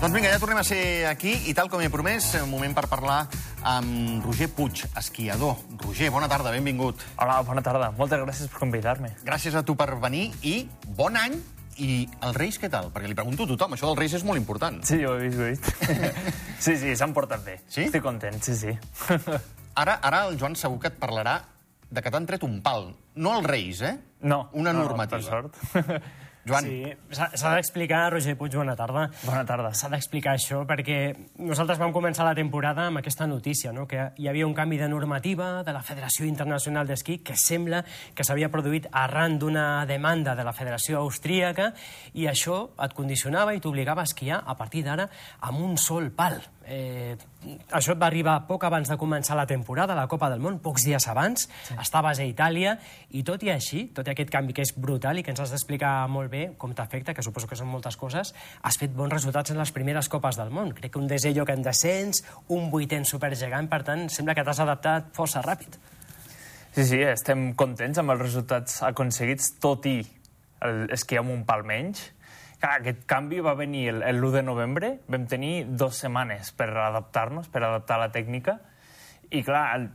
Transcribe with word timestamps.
Doncs 0.00 0.14
vinga, 0.16 0.30
ja 0.32 0.38
tornem 0.40 0.56
a 0.56 0.62
ser 0.64 1.04
aquí 1.10 1.34
i 1.50 1.52
tal 1.52 1.68
com 1.68 1.82
he 1.84 1.90
promès, 1.92 2.30
un 2.40 2.48
moment 2.48 2.72
per 2.72 2.86
parlar 2.88 3.18
amb 3.68 4.24
Roger 4.24 4.46
Puig, 4.48 4.86
esquiador. 4.96 5.58
Roger, 5.82 6.08
bona 6.14 6.24
tarda, 6.24 6.54
benvingut. 6.54 7.02
Hola, 7.20 7.34
bona 7.44 7.60
tarda. 7.60 7.90
Moltes 7.98 8.22
gràcies 8.22 8.48
per 8.48 8.62
convidar-me. 8.62 9.10
Gràcies 9.26 9.58
a 9.60 9.60
tu 9.60 9.74
per 9.76 9.90
venir 10.00 10.30
i 10.40 10.54
bon 10.96 11.20
any 11.20 11.36
i 11.84 11.98
els 12.16 12.38
Reis 12.40 12.56
què 12.62 12.70
tal? 12.72 12.88
Perquè 12.94 13.10
li 13.12 13.18
pregunto 13.18 13.44
a 13.44 13.50
tothom, 13.50 13.76
això 13.76 13.90
dels 13.90 14.00
Reis 14.00 14.14
és 14.16 14.24
molt 14.24 14.40
important. 14.40 14.80
Sí, 14.88 15.02
ho 15.04 15.18
he 15.18 15.28
vist, 15.28 15.36
ho 15.36 15.44
he 15.44 15.52
vist. 15.52 15.68
sí, 16.64 16.78
sí, 16.80 16.96
s'han 16.96 17.12
portat 17.12 17.44
bé. 17.44 17.58
Sí? 17.68 17.84
Estic 17.90 18.06
content, 18.08 18.40
sí, 18.40 18.56
sí. 18.56 18.72
Ara, 19.84 19.98
ara 20.00 20.24
el 20.30 20.40
Joan 20.40 20.56
segur 20.56 20.80
que 20.80 20.94
et 20.94 20.96
parlarà 21.02 21.42
de 21.92 22.00
que 22.00 22.08
t'han 22.08 22.24
tret 22.24 22.48
un 22.48 22.62
pal. 22.64 22.88
No 23.20 23.36
els 23.36 23.52
Reis, 23.52 23.84
eh? 23.84 23.98
No. 24.24 24.46
Una 24.56 24.72
no, 24.72 24.88
normativa. 24.88 25.20
No, 25.20 25.52
per 25.52 25.84
sort. 25.84 26.08
Joan, 26.48 26.64
Sí, 26.64 26.92
s'ha 27.12 27.52
d'explicar, 27.54 28.12
Roger 28.14 28.36
Puig, 28.38 28.54
bona 28.56 28.72
tarda. 28.76 29.08
Bona 29.26 29.42
tarda. 29.44 29.72
S'ha 29.76 29.90
d'explicar 29.92 30.32
això 30.38 30.62
perquè 30.68 31.12
nosaltres 31.36 31.78
vam 31.78 31.92
començar 31.92 32.24
la 32.24 32.34
temporada 32.34 32.86
amb 32.88 33.02
aquesta 33.02 33.26
notícia, 33.28 33.74
no? 33.76 33.86
que 33.86 34.10
hi 34.16 34.28
havia 34.28 34.46
un 34.46 34.54
canvi 34.56 34.78
de 34.80 34.88
normativa 34.88 35.62
de 35.66 35.74
la 35.76 35.82
Federació 35.84 36.24
Internacional 36.24 36.88
d'Esquí 36.88 37.18
que 37.26 37.36
sembla 37.36 37.82
que 38.14 38.24
s'havia 38.24 38.48
produït 38.48 38.88
arran 38.90 39.36
d'una 39.38 39.84
demanda 39.86 40.34
de 40.34 40.46
la 40.46 40.56
Federació 40.56 41.04
Austríaca 41.04 41.74
i 42.14 42.26
això 42.30 42.70
et 42.80 42.96
condicionava 42.96 43.54
i 43.54 43.60
t'obligava 43.60 44.00
a 44.00 44.08
esquiar 44.08 44.40
a 44.46 44.56
partir 44.56 44.84
d'ara 44.88 45.10
amb 45.40 45.60
un 45.60 45.76
sol 45.76 46.08
pal. 46.10 46.40
Eh, 46.70 47.16
això 47.74 47.96
et 47.96 47.98
va 47.98 48.06
arribar 48.06 48.36
poc 48.46 48.62
abans 48.68 48.86
de 48.86 48.96
començar 48.98 49.34
la 49.34 49.46
temporada, 49.50 49.96
la 49.98 50.06
Copa 50.06 50.28
del 50.30 50.38
Món, 50.38 50.60
pocs 50.62 50.84
dies 50.86 51.06
abans. 51.10 51.48
Sí. 51.66 51.74
Estaves 51.82 52.20
a 52.22 52.26
Itàlia 52.28 52.76
i 53.10 53.24
tot 53.26 53.42
i 53.42 53.50
així, 53.50 53.88
tot 53.96 54.06
i 54.06 54.12
aquest 54.12 54.30
canvi 54.30 54.54
que 54.54 54.62
és 54.62 54.70
brutal 54.76 55.18
i 55.18 55.24
que 55.26 55.34
ens 55.34 55.42
has 55.42 55.50
d'explicar 55.50 56.06
molt 56.06 56.30
bé 56.30 56.44
com 56.60 56.70
t'afecta, 56.76 57.14
que 57.16 57.24
suposo 57.26 57.50
que 57.50 57.58
són 57.58 57.72
moltes 57.72 57.98
coses, 57.98 58.30
has 58.62 58.78
fet 58.78 58.94
bons 58.94 59.10
resultats 59.10 59.50
en 59.50 59.58
les 59.58 59.74
primeres 59.74 60.08
Copes 60.12 60.38
del 60.38 60.54
Món. 60.54 60.70
Crec 60.78 60.94
que 60.94 61.02
un 61.02 61.10
desè 61.10 61.34
lloc 61.34 61.50
en 61.50 61.66
descens, 61.66 62.22
un 62.54 62.70
vuitè 62.70 63.00
en 63.02 63.08
supergegant, 63.08 63.66
per 63.66 63.82
tant, 63.90 64.06
sembla 64.06 64.38
que 64.38 64.46
t'has 64.46 64.62
adaptat 64.62 65.10
força 65.16 65.42
ràpid. 65.42 65.74
Sí, 66.70 66.86
sí, 66.86 67.02
estem 67.02 67.48
contents 67.58 67.98
amb 67.98 68.14
els 68.14 68.22
resultats 68.22 68.78
aconseguits, 68.86 69.56
tot 69.58 69.90
i 69.90 69.98
el 70.62 70.84
esquiar 70.94 71.24
amb 71.24 71.34
un 71.34 71.42
pal 71.48 71.66
menys. 71.66 72.12
Clar, 72.60 72.74
aquest 72.82 73.06
canvi 73.08 73.40
va 73.40 73.54
venir 73.56 73.86
el- 73.88 74.02
el 74.04 74.18
l'1 74.20 74.30
de 74.36 74.42
novembre, 74.42 74.90
vam 75.08 75.26
tenir 75.26 75.64
dues 75.66 75.96
setmanes 75.96 76.52
per 76.52 76.68
adaptar-nos, 76.76 77.48
per 77.48 77.62
adaptar 77.64 77.98
la 77.98 78.10
tècnica, 78.12 78.58
i 79.30 79.42
clar, 79.42 79.64
el, 79.78 79.86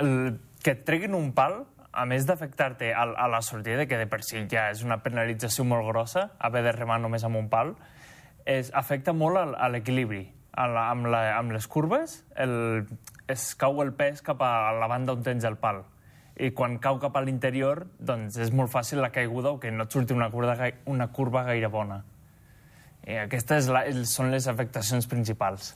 el, 0.00 0.38
que 0.64 0.72
et 0.72 0.84
treguin 0.88 1.14
un 1.14 1.32
pal, 1.36 1.66
a 1.92 2.06
més 2.08 2.24
d'afectar-te 2.26 2.94
a, 2.94 3.02
a 3.04 3.28
la 3.28 3.42
sortida, 3.42 3.84
que 3.86 3.98
de 4.00 4.06
per 4.10 4.22
si 4.24 4.40
ja 4.50 4.70
és 4.72 4.80
una 4.82 5.02
penalització 5.04 5.66
molt 5.68 5.84
grossa, 5.86 6.30
haver 6.38 6.62
de 6.64 6.72
remar 6.72 6.96
només 7.02 7.22
amb 7.28 7.36
un 7.36 7.50
pal, 7.52 7.74
és, 8.46 8.70
afecta 8.74 9.12
molt 9.12 9.36
a 9.54 9.68
l'equilibri. 9.68 10.30
A 10.54 10.68
la, 10.70 10.88
amb, 10.92 11.08
la, 11.10 11.20
amb 11.36 11.50
les 11.50 11.66
curves 11.66 12.20
el, 12.38 12.86
es 13.26 13.56
cau 13.58 13.80
el 13.82 13.90
pes 13.98 14.22
cap 14.22 14.38
a 14.46 14.70
la 14.78 14.86
banda 14.86 15.12
on 15.12 15.22
tens 15.26 15.44
el 15.44 15.56
pal. 15.58 15.82
I 16.38 16.52
quan 16.54 16.78
cau 16.78 17.00
cap 17.02 17.16
a 17.18 17.22
l'interior, 17.26 17.84
doncs 17.98 18.38
és 18.38 18.52
molt 18.54 18.70
fàcil 18.70 19.02
la 19.02 19.10
caiguda 19.10 19.50
o 19.50 19.58
que 19.60 19.72
no 19.74 19.82
et 19.84 19.90
surti 19.90 20.14
una 20.14 20.30
curva, 20.30 20.54
una 20.86 21.08
curva 21.10 21.42
gaire 21.42 21.66
bona. 21.68 22.04
I 23.04 23.18
aquestes 23.24 23.68
la, 23.68 23.84
són 24.08 24.30
les 24.32 24.46
afectacions 24.48 25.06
principals. 25.10 25.74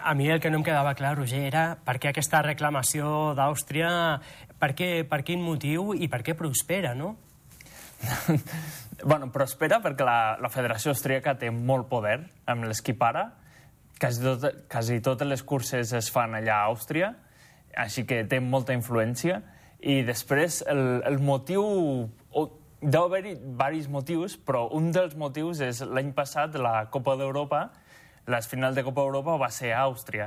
A 0.00 0.14
mi 0.14 0.28
el 0.30 0.40
que 0.40 0.50
no 0.52 0.60
em 0.60 0.64
quedava 0.64 0.94
clar, 0.96 1.14
Roger, 1.18 1.42
era 1.48 1.64
per 1.84 1.96
què 2.00 2.10
aquesta 2.10 2.42
reclamació 2.44 3.34
d'Àustria, 3.36 3.90
per, 4.60 4.72
què, 4.76 4.90
per 5.08 5.22
quin 5.26 5.42
motiu 5.44 5.92
i 5.96 6.08
per 6.12 6.22
què 6.24 6.36
prospera, 6.36 6.94
no? 6.96 7.14
bueno, 9.04 9.30
prospera 9.32 9.80
perquè 9.84 10.04
la, 10.06 10.36
la 10.40 10.52
Federació 10.52 10.92
Austríaca 10.92 11.36
té 11.40 11.50
molt 11.52 11.88
poder 11.92 12.18
amb 12.48 12.68
l'esquí 12.68 12.96
para. 12.96 13.30
Quasi, 14.00 14.20
tot, 14.24 14.44
quasi 14.72 15.00
totes 15.04 15.28
les 15.28 15.42
curses 15.42 15.92
es 15.96 16.10
fan 16.12 16.36
allà 16.36 16.60
a 16.60 16.72
Àustria, 16.72 17.14
així 17.76 18.04
que 18.08 18.22
té 18.28 18.40
molta 18.40 18.76
influència. 18.76 19.40
I 19.80 20.02
després 20.08 20.62
el, 20.68 21.02
el 21.04 21.20
motiu... 21.20 21.64
Deu 22.76 23.06
haver-hi 23.06 23.38
diversos 23.40 23.88
motius, 23.88 24.34
però 24.36 24.66
un 24.76 24.90
dels 24.92 25.14
motius 25.16 25.62
és 25.64 25.78
l'any 25.80 26.10
passat 26.12 26.58
la 26.60 26.90
Copa 26.92 27.14
d'Europa, 27.16 27.70
la 28.28 28.40
final 28.44 28.76
de 28.76 28.84
Copa 28.84 29.00
d'Europa 29.00 29.38
va 29.40 29.48
ser 29.48 29.70
a 29.72 29.86
Àustria. 29.86 30.26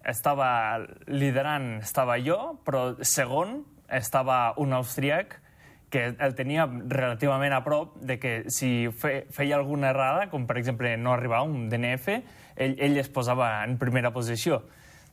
Estava 0.00 0.78
liderant, 1.12 1.82
estava 1.84 2.16
jo, 2.24 2.56
però 2.64 2.94
segon 3.04 3.58
estava 3.92 4.54
un 4.56 4.72
austríac 4.72 5.36
que 5.92 6.06
el 6.08 6.34
tenia 6.34 6.64
relativament 6.66 7.52
a 7.52 7.60
prop 7.62 7.98
de 8.00 8.16
que 8.18 8.32
si 8.48 8.88
fe, 8.88 9.26
feia 9.30 9.60
alguna 9.60 9.92
errada, 9.92 10.30
com 10.32 10.48
per 10.48 10.56
exemple 10.58 10.96
no 10.96 11.12
arribava 11.12 11.44
un 11.44 11.68
DNF, 11.68 12.08
ell, 12.56 12.80
ell 12.80 12.96
es 12.96 13.12
posava 13.12 13.58
en 13.62 13.76
primera 13.78 14.10
posició. 14.10 14.62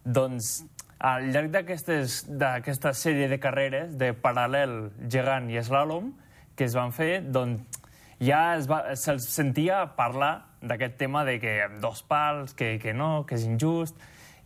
Doncs 0.08 0.64
al 1.04 1.34
llarg 1.36 1.52
d'aquesta 1.52 2.96
sèrie 2.96 3.28
de 3.28 3.44
carreres 3.44 4.00
de 4.00 4.14
paral·lel, 4.16 4.94
gegant 5.12 5.52
i 5.52 5.60
slalom 5.60 6.14
que 6.62 6.68
es 6.70 6.78
van 6.78 6.92
fer, 6.94 7.24
doncs 7.26 7.82
ja 8.22 8.54
es 8.54 8.68
va, 8.70 8.84
se'ls 8.94 9.26
sentia 9.34 9.82
parlar 9.98 10.34
d'aquest 10.62 11.00
tema 11.00 11.24
de 11.26 11.40
que 11.42 11.56
dos 11.82 12.04
pals, 12.06 12.54
que, 12.54 12.76
que 12.78 12.94
no, 12.94 13.24
que 13.26 13.40
és 13.40 13.48
injust... 13.50 13.98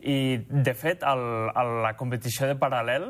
I, 0.06 0.38
de 0.38 0.74
fet, 0.78 1.02
el, 1.08 1.22
el, 1.58 1.70
la 1.82 1.96
competició 1.98 2.46
de 2.46 2.54
paral·lel, 2.62 3.08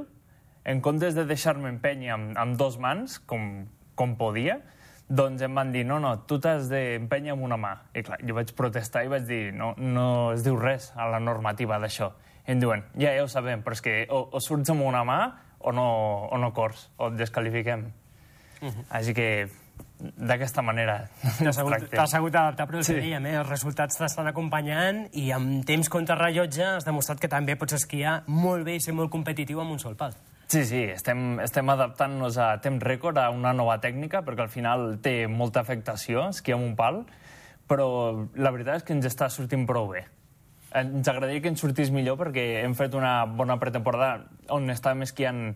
en 0.64 0.80
comptes 0.86 1.18
de 1.18 1.26
deixar-me 1.28 1.68
empènyer 1.68 2.14
amb, 2.14 2.30
amb 2.40 2.56
dos 2.56 2.78
mans, 2.80 3.18
com, 3.28 3.66
com 4.00 4.14
podia, 4.16 4.62
doncs 5.10 5.44
em 5.44 5.60
van 5.60 5.74
dir, 5.76 5.82
no, 5.86 5.98
no, 6.00 6.14
tu 6.30 6.38
t'has 6.40 6.70
d'empènyer 6.72 7.34
amb 7.36 7.44
una 7.50 7.58
mà. 7.60 7.74
I 7.92 8.06
clar, 8.06 8.22
jo 8.24 8.38
vaig 8.38 8.54
protestar 8.56 9.04
i 9.04 9.12
vaig 9.12 9.28
dir, 9.28 9.42
no, 9.60 9.74
no 9.76 10.08
es 10.38 10.46
diu 10.46 10.56
res 10.62 10.94
a 10.96 11.10
la 11.12 11.20
normativa 11.20 11.82
d'això. 11.84 12.14
I 12.46 12.56
em 12.56 12.64
diuen, 12.64 12.86
ja, 12.96 13.12
ja 13.18 13.26
ho 13.26 13.30
sabem, 13.30 13.66
però 13.66 13.76
és 13.76 13.84
que 13.84 14.00
o, 14.08 14.24
o 14.32 14.42
surts 14.42 14.72
amb 14.72 14.88
una 14.88 15.04
mà 15.04 15.20
o 15.60 15.76
no, 15.76 15.90
o 16.32 16.40
no 16.40 16.54
cors, 16.56 16.88
o 16.96 17.12
et 17.12 17.20
descalifiquem. 17.20 17.90
Uh 18.66 18.72
-huh. 18.74 18.86
Així 18.90 19.14
que, 19.14 19.48
d'aquesta 20.18 20.62
manera 20.62 21.10
T'has 21.40 21.58
hagut, 21.58 21.74
hagut 21.94 22.32
d'adaptar, 22.34 22.68
però 22.68 22.78
el 22.78 22.84
Sí. 22.84 22.94
que 22.94 23.02
dèiem, 23.02 23.26
eh? 23.26 23.36
els 23.40 23.50
resultats 23.50 23.98
t'estan 23.98 24.28
acompanyant 24.28 25.08
i 25.14 25.32
amb 25.32 25.66
temps 25.66 25.90
contra 25.90 26.16
rellotge 26.16 26.64
has 26.64 26.86
demostrat 26.86 27.20
que 27.20 27.28
també 27.28 27.56
pots 27.56 27.74
esquiar 27.74 28.24
molt 28.28 28.66
bé 28.66 28.76
i 28.76 28.80
ser 28.82 28.94
molt 28.94 29.12
competitiu 29.12 29.62
amb 29.62 29.72
un 29.72 29.80
sol 29.80 29.96
pal. 29.96 30.14
Sí, 30.48 30.64
sí, 30.66 30.84
estem, 30.84 31.40
estem 31.40 31.70
adaptant-nos 31.70 32.38
a 32.38 32.60
temps 32.62 32.84
rècord, 32.84 33.18
a 33.18 33.30
una 33.32 33.54
nova 33.54 33.80
tècnica, 33.82 34.22
perquè 34.22 34.42
al 34.42 34.50
final 34.50 35.00
té 35.02 35.28
molta 35.28 35.62
afectació, 35.62 36.30
esquiar 36.30 36.60
amb 36.60 36.68
un 36.68 36.76
pal, 36.76 37.06
però 37.68 38.28
la 38.36 38.52
veritat 38.52 38.76
és 38.76 38.84
que 38.84 38.94
ens 38.94 39.06
està 39.06 39.30
sortint 39.30 39.66
prou 39.66 39.88
bé. 39.90 40.06
Ens 40.76 41.08
agradaria 41.08 41.42
que 41.42 41.48
ens 41.48 41.60
sortís 41.62 41.90
millor 41.90 42.18
perquè 42.18 42.64
hem 42.64 42.76
fet 42.76 42.94
una 42.94 43.26
bona 43.26 43.58
pretemporada 43.58 44.26
on 44.50 44.70
estàvem 44.70 45.02
esquiant 45.02 45.56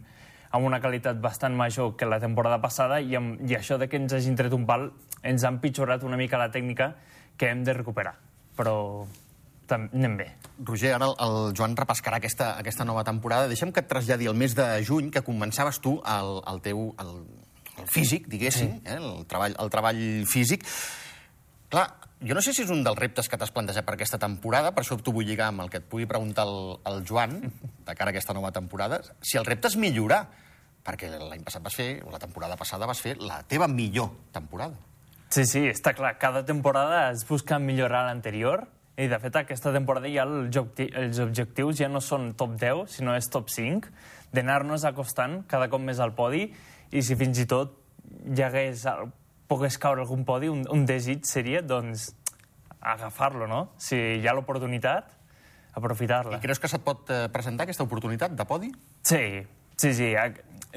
amb 0.52 0.66
una 0.66 0.82
qualitat 0.82 1.20
bastant 1.22 1.56
major 1.56 1.96
que 1.96 2.08
la 2.10 2.20
temporada 2.20 2.60
passada 2.62 3.00
i, 3.02 3.16
amb, 3.16 3.40
i 3.46 3.56
això 3.58 3.78
de 3.78 3.88
que 3.90 4.00
ens 4.02 4.14
hagin 4.18 4.38
tret 4.38 4.54
un 4.56 4.66
pal 4.70 4.90
ens 5.24 5.44
ha 5.44 5.52
empitjorat 5.54 6.04
una 6.04 6.18
mica 6.18 6.40
la 6.42 6.50
tècnica 6.52 6.94
que 7.38 7.50
hem 7.50 7.64
de 7.64 7.76
recuperar. 7.78 8.16
Però 8.58 9.06
anem 9.70 10.16
bé. 10.18 10.28
Roger, 10.66 10.96
ara 10.96 11.12
el, 11.26 11.38
Joan 11.58 11.76
repescarà 11.78 12.18
aquesta, 12.18 12.54
aquesta 12.60 12.86
nova 12.88 13.04
temporada. 13.08 13.48
Deixa'm 13.52 13.72
que 13.76 13.84
et 13.84 13.90
traslladi 13.92 14.28
el 14.30 14.38
mes 14.38 14.56
de 14.58 14.66
juny, 14.88 15.12
que 15.14 15.22
començaves 15.26 15.80
tu 15.84 16.00
el, 16.02 16.40
el 16.50 16.64
teu 16.66 16.90
el, 17.04 17.14
el 17.78 17.92
físic, 17.92 18.28
diguéssim, 18.32 18.80
eh, 18.84 18.98
el, 18.98 19.28
treball, 19.30 19.56
el 19.62 19.72
treball 19.74 20.02
físic. 20.30 20.66
Clar, 21.70 21.86
jo 22.26 22.34
no 22.34 22.42
sé 22.42 22.52
si 22.52 22.64
és 22.66 22.72
un 22.74 22.82
dels 22.84 22.98
reptes 22.98 23.30
que 23.30 23.38
t'has 23.38 23.52
plantejat 23.54 23.86
per 23.86 23.94
aquesta 23.94 24.18
temporada, 24.22 24.72
per 24.74 24.82
això 24.82 24.98
t'ho 24.98 25.14
vull 25.14 25.28
lligar 25.30 25.52
amb 25.52 25.62
el 25.64 25.70
que 25.70 25.80
et 25.84 25.86
pugui 25.86 26.08
preguntar 26.10 26.48
el, 26.50 26.80
el 26.90 27.04
Joan, 27.06 27.38
de 27.86 27.94
cara 27.96 28.10
a 28.10 28.16
aquesta 28.16 28.34
nova 28.34 28.50
temporada, 28.52 29.00
si 29.22 29.38
el 29.38 29.46
repte 29.46 29.70
és 29.70 29.78
millorar, 29.78 30.24
perquè 30.86 31.12
l'any 31.14 31.46
passat 31.46 31.62
vas 31.62 31.78
fer, 31.78 31.92
o 32.02 32.10
la 32.10 32.22
temporada 32.22 32.58
passada 32.58 32.90
vas 32.90 33.02
fer 33.04 33.16
la 33.22 33.44
teva 33.48 33.70
millor 33.70 34.10
temporada. 34.34 34.74
Sí, 35.30 35.46
sí, 35.46 35.62
està 35.70 35.94
clar. 35.94 36.16
Cada 36.18 36.42
temporada 36.42 37.12
es 37.12 37.22
busca 37.30 37.60
millorar 37.62 38.08
l'anterior 38.08 38.66
i, 38.98 39.06
de 39.06 39.20
fet, 39.22 39.36
aquesta 39.38 39.70
temporada 39.76 40.10
ja 40.10 40.26
el 40.26 40.50
els 40.50 41.22
objectius 41.22 41.78
ja 41.78 41.88
no 41.88 42.02
són 42.02 42.34
top 42.34 42.58
10, 42.58 42.98
sinó 42.98 43.14
és 43.14 43.30
top 43.30 43.54
5, 43.54 43.94
d'anar-nos 44.34 44.90
acostant 44.90 45.44
cada 45.48 45.70
cop 45.70 45.86
més 45.86 46.02
al 46.02 46.16
podi 46.18 46.48
i 46.90 47.06
si 47.06 47.16
fins 47.16 47.38
i 47.40 47.46
tot 47.46 47.78
hi 48.26 48.42
hagués, 48.42 48.88
pogués 49.50 49.80
caure 49.82 50.06
algun 50.06 50.24
podi, 50.28 50.50
un, 50.52 50.64
un 50.70 50.86
desig 50.86 51.26
seria, 51.28 51.64
doncs, 51.66 52.12
agafar-lo, 52.80 53.48
no? 53.50 53.64
Si 53.82 53.98
hi 53.98 54.28
ha 54.28 54.36
l'oportunitat, 54.38 55.12
aprofitar-la. 55.76 56.38
I 56.38 56.44
creus 56.44 56.62
que 56.62 56.70
se't 56.72 56.86
pot 56.86 57.10
eh, 57.12 57.26
presentar 57.34 57.68
aquesta 57.68 57.86
oportunitat 57.88 58.38
de 58.38 58.48
podi? 58.48 58.72
Sí, 59.04 59.24
sí, 59.76 59.94
sí. 59.98 60.14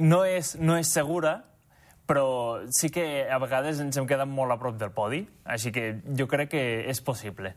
No 0.01 0.23
és, 0.27 0.57
no 0.59 0.79
és 0.81 0.91
segura, 0.93 1.37
però 2.07 2.61
sí 2.75 2.91
que 2.91 3.29
a 3.31 3.39
vegades 3.41 3.81
ens 3.81 3.97
hem 3.97 4.07
quedat 4.09 4.29
molt 4.29 4.53
a 4.53 4.59
prop 4.61 4.79
del 4.79 4.91
podi, 4.93 5.23
així 5.45 5.71
que 5.73 5.93
jo 6.19 6.27
crec 6.29 6.51
que 6.53 6.65
és 6.91 7.01
possible. 7.05 7.55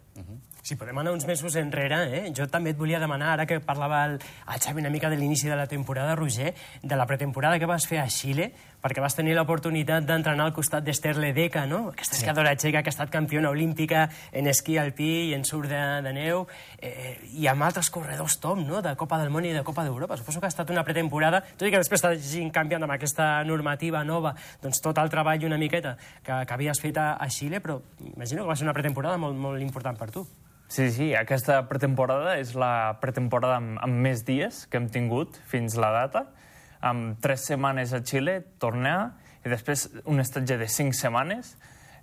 Si 0.66 0.78
podem 0.80 0.98
anar 0.98 1.12
uns 1.14 1.28
mesos 1.30 1.58
enrere, 1.60 1.98
eh? 2.18 2.22
jo 2.34 2.48
també 2.50 2.72
et 2.74 2.78
volia 2.78 2.98
demanar, 3.02 3.34
ara 3.36 3.46
que 3.46 3.60
parlava 3.62 4.00
el, 4.08 4.16
el 4.18 4.62
Xavi 4.64 4.82
una 4.82 4.90
mica 4.90 5.12
de 5.12 5.18
l'inici 5.20 5.50
de 5.50 5.58
la 5.58 5.68
temporada, 5.70 6.16
Roger, 6.18 6.56
de 6.82 6.96
la 6.96 7.06
pretemporada 7.06 7.60
que 7.60 7.70
vas 7.70 7.86
fer 7.86 8.00
a 8.02 8.08
Xile, 8.10 8.52
perquè 8.86 9.02
vas 9.02 9.16
tenir 9.18 9.34
l'oportunitat 9.34 10.06
d'entrenar 10.06 10.46
al 10.46 10.54
costat 10.54 10.84
d'Ester 10.86 11.16
Ledeca, 11.18 11.64
no? 11.66 11.88
aquesta 11.90 12.20
esquiadora 12.20 12.54
txeca 12.54 12.84
que 12.86 12.92
ha 12.92 12.94
estat 12.94 13.10
campiona 13.10 13.50
olímpica 13.50 14.04
en 14.30 14.46
esquí 14.52 14.78
alpí 14.78 15.32
i 15.32 15.34
en 15.34 15.42
surf 15.48 15.72
de, 15.72 15.82
de 16.06 16.14
neu, 16.14 16.44
eh, 16.78 17.16
i 17.34 17.50
amb 17.50 17.66
altres 17.66 17.90
corredors 17.90 18.38
top, 18.44 18.62
no?, 18.62 18.84
de 18.86 18.94
Copa 19.00 19.18
del 19.18 19.34
Món 19.34 19.48
i 19.50 19.56
de 19.56 19.64
Copa 19.66 19.88
d'Europa. 19.88 20.20
Suposo 20.22 20.38
que 20.44 20.46
ha 20.46 20.54
estat 20.54 20.70
una 20.70 20.86
pretemporada, 20.86 21.42
tot 21.58 21.66
i 21.66 21.74
que 21.74 21.82
després 21.82 22.06
t'hagin 22.06 22.54
canviat 22.54 22.86
amb 22.86 22.94
aquesta 22.94 23.42
normativa 23.50 24.06
nova, 24.06 24.36
doncs 24.62 24.84
tot 24.86 25.02
el 25.02 25.10
treball 25.10 25.50
una 25.50 25.58
miqueta 25.58 25.98
que, 26.22 26.44
que 26.46 26.54
havies 26.54 26.82
fet 26.84 27.02
a, 27.02 27.16
a 27.18 27.30
Xile, 27.34 27.64
però 27.66 27.80
imagino 28.14 28.44
que 28.44 28.54
va 28.54 28.60
ser 28.60 28.70
una 28.70 28.78
pretemporada 28.78 29.18
molt, 29.18 29.34
molt 29.34 29.66
important 29.66 29.98
per 29.98 30.12
tu. 30.14 30.28
Sí, 30.70 30.92
sí, 30.94 31.12
aquesta 31.18 31.64
pretemporada 31.70 32.38
és 32.38 32.54
la 32.58 33.00
pretemporada 33.02 33.58
amb, 33.58 33.80
amb 33.82 34.02
més 34.06 34.22
dies 34.30 34.68
que 34.70 34.78
hem 34.78 34.92
tingut 34.94 35.42
fins 35.50 35.74
la 35.82 35.94
data 36.04 36.28
amb 36.86 37.18
tres 37.22 37.48
setmanes 37.50 37.94
a 37.94 38.04
Xile, 38.06 38.40
tornar, 38.62 39.16
i 39.46 39.52
després 39.52 39.88
un 40.06 40.22
estatge 40.22 40.58
de 40.62 40.70
cinc 40.70 40.94
setmanes. 40.98 41.56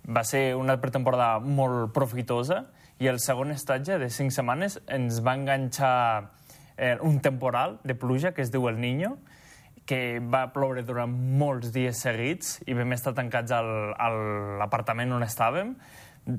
Va 0.03 0.25
ser 0.27 0.53
una 0.59 0.75
pretemporada 0.81 1.39
molt 1.39 1.93
profitosa, 1.95 2.65
i 2.99 3.09
el 3.09 3.19
segon 3.19 3.51
estatge 3.51 3.97
de 3.99 4.09
cinc 4.13 4.31
setmanes 4.31 4.77
ens 4.91 5.19
va 5.25 5.33
enganxar 5.35 5.95
eh, 6.77 6.97
un 7.01 7.19
temporal 7.25 7.79
de 7.83 7.95
pluja 7.99 8.33
que 8.33 8.43
es 8.43 8.51
diu 8.53 8.67
El 8.69 8.79
Niño, 8.79 9.17
que 9.85 10.19
va 10.19 10.45
ploure 10.55 10.85
durant 10.87 11.11
molts 11.11 11.73
dies 11.75 11.99
seguits 12.05 12.61
i 12.67 12.75
vam 12.77 12.93
estar 12.95 13.11
tancats 13.17 13.51
al, 13.51 13.71
a 13.99 14.07
l'apartament 14.61 15.11
on 15.11 15.25
estàvem 15.25 15.73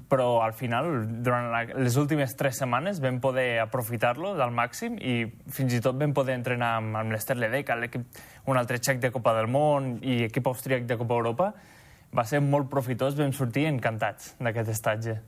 però 0.08 0.40
al 0.42 0.54
final, 0.56 0.88
durant 1.22 1.50
la, 1.52 1.60
les 1.76 1.96
últimes 2.00 2.32
tres 2.38 2.56
setmanes, 2.62 3.02
vam 3.04 3.18
poder 3.20 3.58
aprofitar-lo 3.60 4.32
al 4.40 4.54
màxim 4.54 4.96
i 4.96 5.26
fins 5.52 5.76
i 5.76 5.80
tot 5.84 5.98
vam 6.00 6.14
poder 6.16 6.38
entrenar 6.38 6.78
amb, 6.78 6.96
amb 7.02 7.12
l'Ester 7.12 7.36
Ledeca, 7.36 7.76
un 8.48 8.56
altre 8.60 8.80
xec 8.80 9.02
de 9.02 9.12
Copa 9.12 9.34
del 9.36 9.50
Món 9.52 9.98
i 10.00 10.22
equip 10.30 10.48
austríac 10.48 10.88
de 10.88 10.96
Copa 11.00 11.20
Europa. 11.20 11.52
Va 12.14 12.24
ser 12.24 12.40
molt 12.40 12.70
profitós, 12.72 13.16
vam 13.18 13.32
sortir 13.36 13.66
encantats 13.68 14.34
d'aquest 14.40 14.72
estatge. 14.72 15.18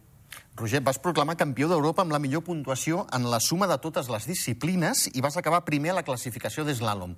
Roger, 0.56 0.81
vas 0.81 0.99
proclamar 1.02 1.37
campió 1.37 1.69
d'Europa 1.69 2.05
amb 2.06 2.14
la 2.17 2.20
millor 2.23 2.43
puntuació 2.47 3.05
en 3.12 3.29
la 3.31 3.41
suma 3.44 3.69
de 3.69 3.76
totes 3.82 4.09
les 4.09 4.25
disciplines 4.29 5.06
i 5.12 5.25
vas 5.25 5.37
acabar 5.37 5.67
primer 5.69 5.93
a 5.93 6.00
la 6.00 6.06
classificació 6.06 6.64
d'eslàlom. 6.64 7.12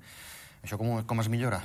Això 0.67 0.79
com, 0.81 1.05
com 1.07 1.23
es 1.23 1.31
millora? 1.31 1.63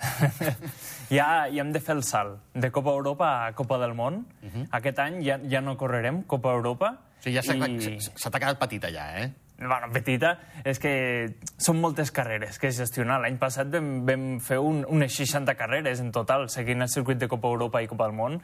ja, 1.18 1.28
ja 1.50 1.60
hem 1.60 1.72
de 1.72 1.80
fer 1.84 1.96
el 1.98 2.02
salt 2.06 2.40
de 2.54 2.70
Copa 2.72 2.94
Europa 2.96 3.30
a 3.46 3.52
Copa 3.54 3.78
del 3.78 3.94
Món. 3.94 4.24
Uh 4.42 4.48
-huh. 4.48 4.66
Aquest 4.70 4.98
any 4.98 5.22
ja, 5.24 5.38
ja 5.50 5.60
no 5.60 5.76
correrem 5.76 6.22
Copa 6.22 6.52
Europa. 6.52 6.98
O 7.18 7.22
sigui, 7.22 7.36
ja 7.36 7.42
s'ha 7.42 7.54
i... 7.54 8.40
quedat 8.40 8.58
petita 8.58 8.90
ja, 8.90 9.20
eh? 9.20 9.32
Bueno, 9.60 9.90
petita, 9.92 10.38
és 10.64 10.78
que 10.80 10.90
són 11.60 11.82
moltes 11.82 12.08
carreres 12.10 12.56
que 12.58 12.70
gestionar. 12.72 13.18
L'any 13.20 13.36
passat 13.36 13.68
vam, 13.68 14.06
vam 14.08 14.22
fer 14.40 14.56
un, 14.58 14.86
unes 14.88 15.12
60 15.12 15.54
carreres 15.54 16.00
en 16.00 16.08
total, 16.16 16.48
seguint 16.48 16.80
el 16.80 16.88
circuit 16.88 17.18
de 17.20 17.28
Copa 17.28 17.48
Europa 17.48 17.82
i 17.82 17.86
Copa 17.90 18.06
del 18.08 18.16
Món, 18.16 18.38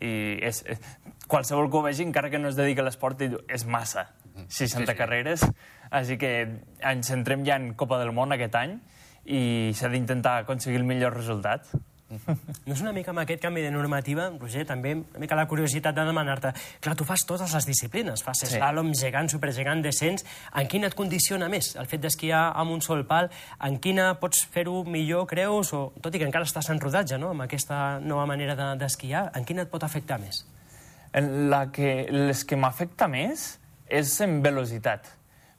i 0.00 0.38
és, 0.40 0.62
és, 0.64 0.80
qualsevol 1.28 1.68
que 1.68 1.76
ho 1.76 1.82
vegi, 1.82 2.06
encara 2.06 2.30
que 2.32 2.40
no 2.40 2.48
es 2.48 2.56
dedica 2.56 2.80
a 2.80 2.88
l'esport, 2.88 3.20
és 3.20 3.66
massa, 3.68 4.06
60 4.48 4.48
sí, 4.48 4.66
sí. 4.72 4.96
carreres. 4.96 5.44
Així 5.92 6.16
que 6.16 6.32
ens 6.80 7.12
centrem 7.12 7.44
ja 7.44 7.60
en 7.60 7.74
Copa 7.76 8.00
del 8.00 8.14
Món 8.16 8.32
aquest 8.32 8.56
any, 8.56 8.78
i 9.24 9.72
s'ha 9.76 9.90
d'intentar 9.92 10.42
aconseguir 10.42 10.80
el 10.80 10.86
millor 10.88 11.14
resultat. 11.14 11.70
No 12.66 12.74
és 12.74 12.82
una 12.82 12.92
mica 12.92 13.12
amb 13.12 13.22
aquest 13.22 13.40
canvi 13.42 13.62
de 13.64 13.70
normativa, 13.72 14.26
Roger, 14.40 14.64
també 14.68 14.94
una 14.98 15.22
mica 15.22 15.36
la 15.38 15.46
curiositat 15.48 15.96
de 15.96 16.04
demanar-te... 16.06 16.52
Clar, 16.84 16.94
tu 16.98 17.06
fas 17.08 17.24
totes 17.28 17.54
les 17.56 17.66
disciplines, 17.68 18.22
fas 18.24 18.42
sí. 18.44 18.50
slalom, 18.52 18.92
gegant, 18.98 19.30
supergegant, 19.32 19.82
descens... 19.84 20.26
En 20.58 20.68
quina 20.70 20.90
et 20.90 20.96
condiciona 20.98 21.48
més 21.52 21.72
el 21.80 21.88
fet 21.90 22.02
d'esquiar 22.04 22.42
amb 22.60 22.74
un 22.74 22.82
sol 22.84 23.06
pal? 23.08 23.30
En 23.64 23.78
quina 23.82 24.10
pots 24.20 24.44
fer-ho 24.52 24.82
millor, 24.84 25.24
creus? 25.30 25.72
O, 25.76 25.86
tot 26.04 26.14
i 26.14 26.20
que 26.20 26.28
encara 26.28 26.48
estàs 26.48 26.68
en 26.74 26.82
rodatge, 26.82 27.18
no?, 27.22 27.32
amb 27.32 27.46
aquesta 27.46 27.98
nova 28.04 28.26
manera 28.28 28.74
d'esquiar, 28.76 29.26
de, 29.30 29.40
en 29.40 29.48
quina 29.48 29.66
et 29.66 29.72
pot 29.72 29.84
afectar 29.86 30.20
més? 30.22 30.44
En 31.16 31.50
la 31.52 31.66
que, 31.72 32.06
les 32.12 32.44
que 32.48 32.60
m'afecta 32.60 33.08
més 33.08 33.54
és 33.92 34.14
en 34.24 34.40
velocitat 34.44 35.10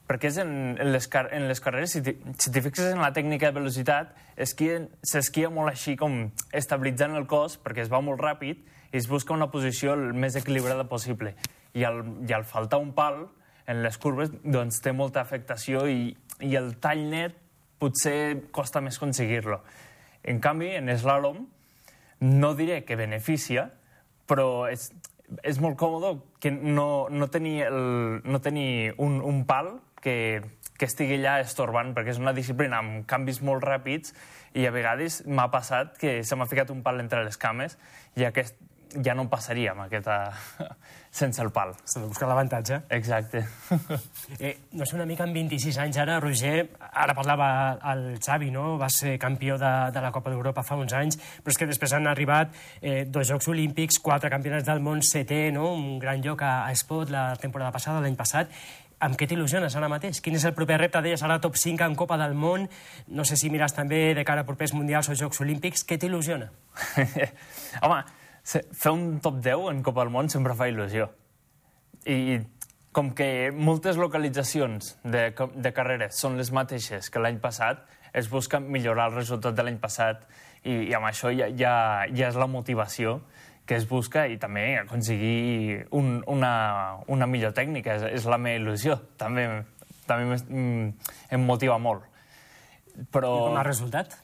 perquè 0.08 0.28
és 0.28 0.38
en, 0.42 0.50
en, 0.76 0.90
les, 0.92 1.06
car 1.08 1.28
en 1.32 1.46
les 1.48 1.60
carreres, 1.64 1.94
si 1.94 2.02
t'hi 2.04 2.62
fixes 2.64 2.92
en 2.92 3.00
la 3.00 3.12
tècnica 3.16 3.48
de 3.48 3.56
velocitat, 3.56 4.12
s'esquia 4.36 5.50
molt 5.52 5.72
així 5.72 5.96
com 5.96 6.26
estabilitzant 6.52 7.16
el 7.16 7.28
cos, 7.30 7.56
perquè 7.62 7.84
es 7.86 7.92
va 7.92 8.02
molt 8.04 8.20
ràpid, 8.20 8.60
i 8.92 9.00
es 9.00 9.08
busca 9.10 9.34
una 9.34 9.48
posició 9.50 9.94
el 9.96 10.12
més 10.12 10.36
equilibrada 10.38 10.84
possible. 10.90 11.34
I 11.74 11.86
al, 11.88 12.04
i 12.28 12.36
al 12.36 12.44
faltar 12.46 12.78
un 12.82 12.92
pal, 12.94 13.24
en 13.66 13.80
les 13.82 13.96
curves, 13.98 14.30
doncs 14.44 14.82
té 14.84 14.92
molta 14.92 15.22
afectació 15.24 15.86
i, 15.88 16.12
i 16.44 16.52
el 16.60 16.74
tall 16.84 17.06
net 17.08 17.40
potser 17.80 18.50
costa 18.54 18.82
més 18.84 19.00
aconseguir-lo. 19.00 19.62
En 20.24 20.38
canvi, 20.44 20.70
en 20.76 20.92
slalom, 21.00 21.42
no 22.24 22.52
diré 22.56 22.82
que 22.84 22.96
beneficia, 22.96 23.66
però 24.28 24.68
és, 24.70 24.90
és 25.42 25.58
molt 25.60 25.76
còmode 25.80 26.14
que 26.40 26.52
no, 26.52 27.08
no 27.10 27.28
tenir, 27.32 27.64
el, 27.66 28.20
no 28.24 28.40
tenir 28.44 28.94
un, 29.00 29.18
un 29.24 29.42
pal 29.48 29.74
que, 30.04 30.42
que 30.78 30.88
estigui 30.88 31.18
allà 31.18 31.38
estorbant, 31.42 31.94
perquè 31.96 32.14
és 32.14 32.20
una 32.20 32.34
disciplina 32.36 32.82
amb 32.82 33.06
canvis 33.10 33.40
molt 33.46 33.64
ràpids 33.64 34.14
i 34.54 34.68
a 34.68 34.74
vegades 34.74 35.22
m'ha 35.26 35.48
passat 35.50 35.96
que 35.98 36.20
se 36.22 36.36
m'ha 36.36 36.48
ficat 36.50 36.70
un 36.74 36.84
pal 36.86 37.00
entre 37.02 37.24
les 37.26 37.40
cames 37.40 37.78
i 38.20 38.28
aquest 38.28 38.60
ja 39.02 39.14
no 39.14 39.28
passaria 39.30 39.72
amb 39.72 39.86
aquesta... 39.88 40.20
sense 41.14 41.40
el 41.40 41.52
pal. 41.54 41.70
S'ha 41.86 42.00
de 42.02 42.08
buscar 42.10 42.26
l'avantatge. 42.26 42.80
Exacte. 42.90 43.44
eh, 44.40 44.56
no 44.74 44.82
sé, 44.82 44.96
una 44.96 45.06
mica 45.06 45.22
amb 45.22 45.36
26 45.38 45.78
anys 45.84 46.00
ara, 46.02 46.18
Roger, 46.18 46.66
ara 46.90 47.14
parlava 47.14 47.48
el 47.92 48.18
Xavi, 48.18 48.50
no? 48.50 48.74
Va 48.80 48.88
ser 48.90 49.14
campió 49.22 49.54
de, 49.60 49.72
de 49.94 50.02
la 50.02 50.10
Copa 50.10 50.32
d'Europa 50.32 50.64
fa 50.66 50.74
uns 50.74 50.92
anys, 50.98 51.20
però 51.38 51.54
és 51.54 51.60
que 51.60 51.68
després 51.70 51.94
han 51.94 52.10
arribat 52.10 52.50
eh, 52.80 53.04
dos 53.06 53.30
Jocs 53.30 53.46
Olímpics, 53.52 54.00
quatre 54.02 54.32
campionats 54.32 54.66
del 54.66 54.82
món, 54.82 55.04
setè, 55.06 55.44
no? 55.54 55.70
Un 55.78 56.00
gran 56.02 56.24
lloc 56.24 56.42
a, 56.42 56.64
a 56.66 56.74
Espot 56.74 57.14
la 57.14 57.28
temporada 57.38 57.70
passada, 57.70 58.02
l'any 58.02 58.18
passat, 58.18 58.50
amb 59.04 59.14
què 59.20 59.28
t'il·lusiones 59.30 59.74
ara 59.78 59.90
mateix? 59.92 60.18
Quin 60.24 60.34
és 60.34 60.48
el 60.48 60.54
proper 60.56 60.80
repte? 60.80 61.02
Deies 61.04 61.22
ara 61.22 61.38
top 61.42 61.58
5 61.60 61.86
en 61.86 61.94
Copa 61.98 62.18
del 62.18 62.34
Món. 62.34 62.66
No 63.14 63.26
sé 63.28 63.36
si 63.36 63.50
mires 63.52 63.74
també 63.76 64.14
de 64.16 64.24
cara 64.26 64.42
a 64.42 64.48
propers 64.48 64.74
mundials 64.74 65.10
o 65.12 65.16
Jocs 65.18 65.42
Olímpics. 65.44 65.84
Què 65.84 65.98
t'il·lusiona? 66.00 66.48
Home, 67.84 68.00
fer 68.44 68.92
un 68.92 69.20
top 69.24 69.40
10 69.44 69.70
en 69.72 69.82
Copa 69.82 70.04
del 70.04 70.12
Món 70.12 70.28
sempre 70.32 70.56
fa 70.56 70.68
il·lusió. 70.68 71.08
I 72.04 72.40
com 72.94 73.10
que 73.16 73.50
moltes 73.50 73.98
localitzacions 73.98 74.94
de, 75.02 75.30
de 75.34 75.72
carreres 75.74 76.20
són 76.20 76.38
les 76.38 76.52
mateixes 76.54 77.10
que 77.10 77.22
l'any 77.22 77.40
passat, 77.42 77.82
es 78.14 78.28
busca 78.30 78.60
millorar 78.62 79.08
el 79.10 79.16
resultat 79.16 79.56
de 79.56 79.64
l'any 79.66 79.80
passat 79.82 80.22
i, 80.62 80.76
i 80.90 80.92
amb 80.94 81.08
això 81.08 81.32
ja, 81.34 81.48
ja, 81.50 81.74
ja 82.14 82.28
és 82.30 82.38
la 82.38 82.46
motivació 82.46 83.18
que 83.66 83.74
es 83.80 83.88
busca 83.88 84.26
i 84.28 84.36
també 84.38 84.76
aconseguir 84.78 85.86
un, 85.96 86.18
una, 86.30 86.54
una 87.08 87.26
millor 87.26 87.54
tècnica. 87.56 87.96
És, 87.96 88.20
és 88.20 88.26
la 88.28 88.38
meva 88.38 88.60
il·lusió. 88.60 88.98
També, 89.20 89.48
també 90.06 90.36
mm, 90.36 91.12
em 91.32 91.46
motiva 91.48 91.78
molt. 91.80 92.04
Però... 93.10 93.32
I 93.32 93.48
com 93.48 93.58
a 93.58 93.64
resultat? 93.66 94.18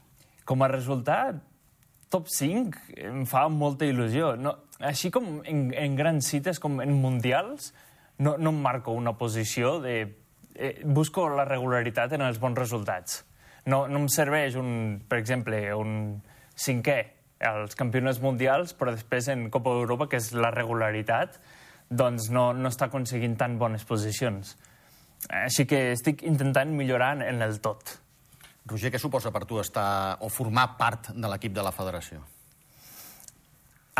Com 0.47 0.63
a 0.63 0.69
resultat, 0.71 1.41
top 2.11 2.29
5 2.29 2.97
em 3.07 3.23
fa 3.31 3.47
molta 3.53 3.87
il·lusió. 3.87 4.35
No, 4.37 4.57
així 4.83 5.13
com 5.15 5.39
en, 5.47 5.69
en 5.77 5.97
grans 5.99 6.31
cites, 6.33 6.59
com 6.63 6.81
en 6.83 6.97
mundials, 7.03 7.71
no, 8.19 8.37
no 8.37 8.53
em 8.53 8.61
marco 8.63 8.97
una 8.97 9.17
posició 9.19 9.79
de... 9.85 10.01
Eh, 10.55 10.75
busco 10.85 11.29
la 11.31 11.47
regularitat 11.47 12.13
en 12.17 12.27
els 12.27 12.41
bons 12.43 12.59
resultats. 12.59 13.23
No, 13.71 13.85
no 13.89 14.03
em 14.03 14.09
serveix, 14.11 14.57
un, 14.59 15.01
per 15.09 15.21
exemple, 15.21 15.61
un 15.79 16.21
cinquè 16.59 16.99
als 17.47 17.79
campionats 17.79 18.21
mundials, 18.21 18.75
però 18.77 18.93
després 18.93 19.31
en 19.33 19.47
Copa 19.53 19.73
d'Europa, 19.77 20.11
que 20.11 20.21
és 20.21 20.33
la 20.37 20.51
regularitat, 20.53 21.39
doncs 21.89 22.29
no, 22.35 22.51
no 22.53 22.69
està 22.69 22.91
aconseguint 22.91 23.39
tan 23.41 23.57
bones 23.61 23.87
posicions. 23.89 24.57
Així 25.41 25.67
que 25.69 25.91
estic 25.95 26.25
intentant 26.29 26.73
millorar 26.77 27.15
en 27.25 27.43
el 27.45 27.61
tot. 27.65 28.00
Roger, 28.67 28.91
què 28.93 29.01
suposa 29.01 29.33
per 29.33 29.47
tu 29.49 29.61
estar 29.61 30.19
o 30.21 30.29
formar 30.29 30.77
part 30.79 31.11
de 31.15 31.31
l'equip 31.33 31.55
de 31.57 31.65
la 31.65 31.73
federació? 31.73 32.21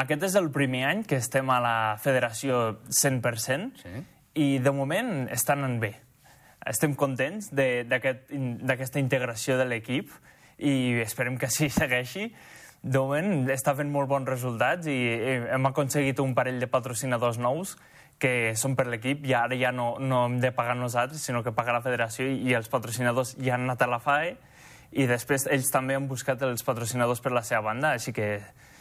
Aquest 0.01 0.29
és 0.31 0.37
el 0.39 0.51
primer 0.53 0.85
any 0.89 1.03
que 1.05 1.19
estem 1.21 1.49
a 1.51 1.59
la 1.61 1.77
federació 2.01 2.79
100% 2.89 3.83
sí. 3.83 4.05
i 4.41 4.47
de 4.63 4.73
moment 4.73 5.29
estan 5.33 5.65
en 5.67 5.81
bé. 5.83 5.95
Estem 6.69 6.95
contents 6.95 7.51
d'aquesta 7.53 8.75
aquest, 8.77 8.97
integració 9.01 9.57
de 9.59 9.67
l'equip 9.69 10.13
i 10.61 11.01
esperem 11.03 11.39
que 11.41 11.49
així 11.49 11.71
segueixi 11.73 12.29
de 12.83 13.01
moment 13.01 13.49
està 13.53 13.75
fent 13.77 13.91
molt 13.93 14.09
bons 14.09 14.29
resultats 14.29 14.89
i 14.89 14.97
hem 15.53 15.67
aconseguit 15.69 16.21
un 16.21 16.33
parell 16.37 16.61
de 16.61 16.69
patrocinadors 16.71 17.41
nous 17.41 17.75
que 18.21 18.53
són 18.57 18.77
per 18.77 18.87
l'equip 18.89 19.25
i 19.29 19.35
ara 19.37 19.57
ja 19.57 19.73
no, 19.73 19.95
no 20.01 20.27
hem 20.29 20.39
de 20.41 20.53
pagar 20.53 20.77
nosaltres, 20.77 21.21
sinó 21.25 21.43
que 21.45 21.53
paga 21.57 21.77
la 21.77 21.83
federació 21.85 22.29
i, 22.29 22.39
i 22.49 22.57
els 22.57 22.69
patrocinadors 22.73 23.35
ja 23.41 23.57
han 23.57 23.67
anat 23.69 23.85
a 23.85 23.91
la 23.91 24.01
FAE 24.01 24.33
i 24.93 25.07
després 25.07 25.47
ells 25.51 25.71
també 25.71 25.95
han 25.95 26.09
buscat 26.11 26.43
els 26.43 26.65
patrocinadors 26.67 27.23
per 27.23 27.33
la 27.35 27.45
seva 27.47 27.63
banda, 27.69 27.95
així 27.95 28.15
que 28.17 28.33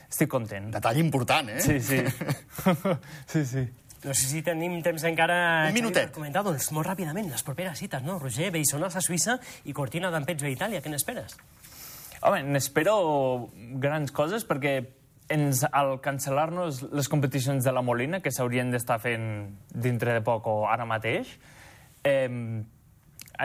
estic 0.09 0.29
content. 0.31 0.71
Detall 0.73 0.97
important, 1.01 1.51
eh? 1.53 1.61
Sí, 1.61 1.77
sí. 1.85 2.01
sí, 3.33 3.45
sí. 3.45 3.67
No 3.99 4.13
sé 4.15 4.29
si 4.29 4.41
tenim 4.41 4.77
temps 4.81 5.03
encara... 5.09 5.67
Un 5.67 5.75
minutet. 5.75 6.13
Comentar, 6.15 6.41
doncs, 6.47 6.69
molt 6.75 6.87
ràpidament, 6.87 7.27
les 7.29 7.43
properes 7.43 7.81
cites, 7.81 8.01
no? 8.05 8.15
Roger, 8.21 8.47
Beisonas 8.55 8.95
a 8.95 9.03
Suïssa 9.03 9.35
i 9.67 9.75
Cortina 9.75 10.11
d'Ampets 10.13 10.45
a 10.47 10.51
Itàlia. 10.53 10.79
Què 10.81 10.91
n'esperes? 10.91 11.35
Home, 12.23 12.39
n'espero 12.47 12.95
grans 13.83 14.15
coses 14.15 14.47
perquè 14.47 14.79
ens, 15.35 15.65
al 15.67 15.97
cancel·lar-nos 16.03 16.81
les 16.95 17.11
competicions 17.11 17.63
de 17.63 17.75
la 17.75 17.83
Molina, 17.85 18.21
que 18.23 18.31
s'haurien 18.33 18.71
d'estar 18.71 19.01
fent 19.03 19.27
dintre 19.69 20.15
de 20.15 20.23
poc 20.25 20.47
o 20.47 20.57
ara 20.71 20.87
mateix, 20.89 21.35
eh, 22.07 22.63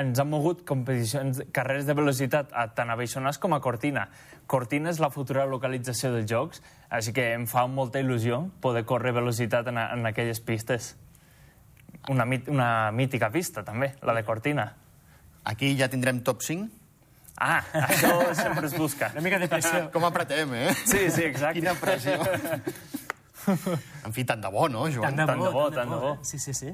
ens 0.01 0.19
han 0.19 0.29
mogut 0.31 0.65
competicions, 0.67 1.43
carreres 1.55 1.87
de 1.87 1.95
velocitat 1.95 2.51
a, 2.53 2.67
tant 2.75 2.91
a 2.91 2.97
Beixonàs 2.99 3.39
com 3.41 3.55
a 3.55 3.61
Cortina. 3.65 4.09
Cortina 4.51 4.91
és 4.91 4.99
la 5.01 5.11
futura 5.15 5.47
localització 5.47 6.11
dels 6.15 6.27
jocs, 6.31 6.63
així 6.91 7.13
que 7.17 7.31
em 7.35 7.47
fa 7.51 7.67
molta 7.71 8.01
il·lusió 8.03 8.43
poder 8.61 8.85
córrer 8.85 9.13
velocitat 9.17 9.69
en, 9.73 9.79
a- 9.79 9.91
en 9.95 10.07
aquelles 10.11 10.41
pistes. 10.41 10.95
Una, 12.13 12.27
mit, 12.29 12.49
una 12.53 12.91
mítica 12.93 13.31
pista, 13.33 13.63
també, 13.65 13.95
la 14.03 14.13
de 14.19 14.25
Cortina. 14.27 14.67
Aquí 15.45 15.75
ja 15.79 15.89
tindrem 15.89 16.21
top 16.27 16.43
5. 16.43 16.69
Ah, 17.41 17.63
això 17.89 18.35
sempre 18.37 18.67
es 18.69 18.77
busca. 18.79 19.09
Una 19.15 19.23
mica 19.25 19.39
de 19.43 19.49
pressió. 19.49 19.87
Com 19.95 20.05
apretem, 20.11 20.53
eh? 20.55 20.75
Sí, 20.85 21.09
sí, 21.11 21.25
exacte. 21.31 21.61
Quina 21.63 21.73
pressió. 21.81 22.19
En 24.05 24.13
fi, 24.15 24.25
tant 24.25 24.41
de 24.41 24.49
bo, 24.53 24.69
no, 24.73 24.87
Joan? 24.93 25.11
Tant 25.11 25.19
de 25.21 25.27
Tant 25.29 25.41
de 25.43 25.49
bo, 25.49 25.53
bo, 25.53 25.65
tant 25.75 25.91
de 25.91 25.97
bo. 26.01 26.13
Sí, 26.25 26.39
sí, 26.39 26.55
sí. 26.55 26.71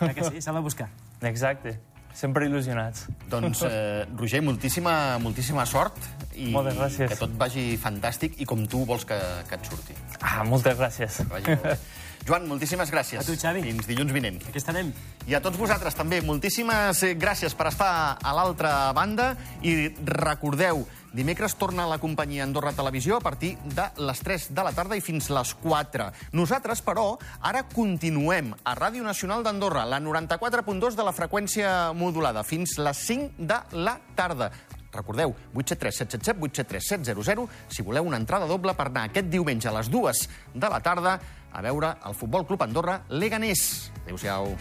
Que 0.00 0.24
sí, 0.24 0.40
s'ha 0.42 0.52
de 0.56 0.60
buscar. 0.64 0.88
Exacte. 1.28 1.76
Sempre 2.16 2.46
il·lusionats. 2.48 3.04
Doncs, 3.28 3.60
eh, 3.68 4.06
Roger, 4.16 4.40
moltíssima, 4.46 5.18
moltíssima 5.20 5.66
sort 5.68 5.98
i 6.34 6.48
Moltes 6.54 6.78
gràcies. 6.78 7.10
que 7.12 7.18
tot 7.20 7.34
vagi 7.36 7.76
fantàstic 7.76 8.40
i 8.40 8.46
com 8.48 8.64
tu 8.66 8.84
vols 8.88 9.04
que, 9.04 9.18
que 9.50 9.58
et 9.58 9.68
surti. 9.68 9.96
Ah, 10.22 10.42
moltes 10.48 10.78
gràcies. 10.78 11.20
Que 11.20 11.28
vagi 11.34 11.52
molt 11.52 11.62
bé. 11.68 11.76
Joan, 12.26 12.48
moltíssimes 12.50 12.90
gràcies. 12.90 13.20
A 13.22 13.26
tu, 13.26 13.36
Xavi. 13.38 13.62
Fins 13.62 13.86
dilluns 13.86 14.10
vinent. 14.10 14.40
Aquí 14.48 14.58
estarem. 14.58 14.90
I 15.30 15.36
a 15.38 15.40
tots 15.42 15.58
vosaltres 15.60 15.94
també, 15.94 16.18
moltíssimes 16.26 17.04
eh, 17.06 17.12
gràcies 17.14 17.54
per 17.54 17.68
estar 17.70 17.90
a 18.18 18.32
l'altra 18.34 18.90
banda 18.96 19.28
i 19.62 19.92
recordeu, 20.10 20.82
dimecres 21.14 21.54
torna 21.54 21.86
la 21.86 22.00
companyia 22.02 22.42
Andorra 22.42 22.74
Televisió 22.74 23.20
a 23.20 23.22
partir 23.22 23.54
de 23.62 23.86
les 24.02 24.24
3 24.26 24.48
de 24.58 24.66
la 24.66 24.74
tarda 24.74 24.98
i 24.98 25.04
fins 25.06 25.30
les 25.30 25.54
4. 25.62 26.10
Nosaltres, 26.34 26.82
però, 26.82 27.12
ara 27.46 27.62
continuem 27.70 28.56
a 28.64 28.74
Ràdio 28.74 29.06
Nacional 29.06 29.46
d'Andorra, 29.46 29.86
la 29.86 30.02
94.2 30.02 30.98
de 30.98 31.06
la 31.06 31.14
freqüència 31.14 31.92
modulada, 31.94 32.42
fins 32.42 32.74
les 32.82 33.06
5 33.06 33.38
de 33.38 33.62
la 33.86 34.00
tarda. 34.18 34.50
Recordeu, 34.96 35.34
873 35.54 36.02
777 36.02 36.40
873 36.42 36.88
700 37.14 37.48
si 37.68 37.86
voleu 37.86 38.06
una 38.08 38.20
entrada 38.20 38.48
doble 38.50 38.74
per 38.74 38.88
anar 38.90 39.06
aquest 39.10 39.30
diumenge 39.32 39.68
a 39.68 39.76
les 39.78 39.90
2 39.92 40.28
de 40.54 40.72
la 40.72 40.80
tarda 40.80 41.18
a 41.52 41.62
veure 41.64 41.96
el 42.04 42.14
Futbol 42.14 42.46
Club 42.46 42.62
Andorra 42.62 43.02
Leganés. 43.08 43.90
Adéu-siau. 44.04 44.56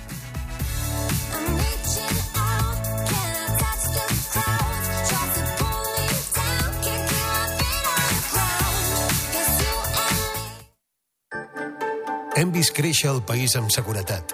Hem 12.36 12.50
vist 12.51 12.74
créixer 12.75 13.13
el 13.13 13.22
país 13.24 13.54
amb 13.56 13.72
seguretat. 13.72 14.34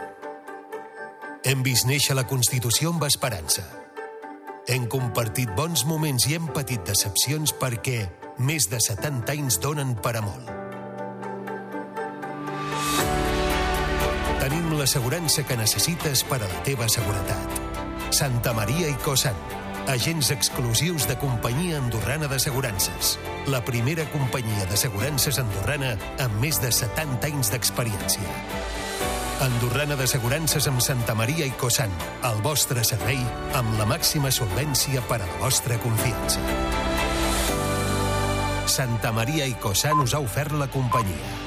Hem 1.45 1.61
vist 1.61 1.85
néixer 1.85 2.17
la 2.17 2.25
Constitució 2.25 2.89
amb 2.89 3.05
esperança. 3.05 3.80
Hem 4.69 4.83
compartit 4.85 5.49
bons 5.57 5.81
moments 5.89 6.27
i 6.29 6.35
hem 6.37 6.45
patit 6.53 6.83
decepcions 6.85 7.53
perquè 7.57 8.03
més 8.45 8.67
de 8.69 8.77
70 8.77 9.33
anys 9.33 9.57
donen 9.61 9.95
per 9.97 10.13
a 10.19 10.21
molt. 10.21 10.51
Tenim 14.41 14.69
l'assegurança 14.77 15.45
que 15.49 15.57
necessites 15.57 16.21
per 16.29 16.37
a 16.43 16.45
la 16.45 16.61
teva 16.67 16.89
seguretat. 16.89 17.57
Santa 18.13 18.53
Maria 18.53 18.89
i 18.91 18.97
Cosan, 19.01 19.37
agents 19.89 20.29
exclusius 20.35 21.07
de 21.09 21.17
Companyia 21.17 21.79
Andorrana 21.81 22.29
d'Assegurances. 22.29 23.15
La 23.49 23.63
primera 23.65 24.05
companyia 24.13 24.69
d'assegurances 24.69 25.41
andorrana 25.41 25.95
amb 26.21 26.37
més 26.43 26.61
de 26.61 26.69
70 26.69 27.33
anys 27.33 27.49
d'experiència. 27.53 29.10
Andorrana 29.41 29.95
d'Assegurances 29.97 30.67
amb 30.69 30.83
Santa 30.85 31.15
Maria 31.17 31.47
i 31.49 31.53
Cosan, 31.57 31.89
el 32.29 32.43
vostre 32.45 32.83
servei 32.85 33.17
amb 33.57 33.73
la 33.79 33.87
màxima 33.89 34.29
solvència 34.29 35.01
per 35.09 35.17
a 35.17 35.25
la 35.25 35.39
vostra 35.41 35.79
confiança. 35.81 36.43
Santa 38.69 39.09
Maria 39.11 39.49
i 39.49 39.57
Cosan 39.57 40.05
us 40.05 40.13
ha 40.13 40.21
ofert 40.21 40.53
la 40.61 40.69
companyia. 40.69 41.40